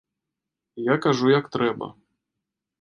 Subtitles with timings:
[0.87, 1.93] Я кажу як трэба.